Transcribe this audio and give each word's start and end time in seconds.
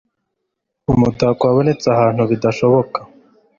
Umutako 0.93 1.41
wabonetse 1.49 1.85
ahantu 1.95 2.21
bidashoboka. 2.31 2.99